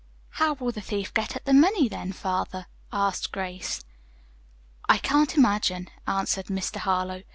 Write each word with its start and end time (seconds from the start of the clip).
"How 0.39 0.53
will 0.53 0.71
the 0.71 0.81
thief 0.81 1.13
get 1.13 1.35
at 1.35 1.45
the 1.45 1.53
money, 1.53 1.87
then, 1.87 2.11
father?" 2.11 2.65
asked 2.91 3.31
Grace. 3.31 3.85
"I 4.89 4.97
can't 4.97 5.37
imagine," 5.37 5.91
answered 6.07 6.47
Mr. 6.47 6.77
Harlowe. 6.77 7.21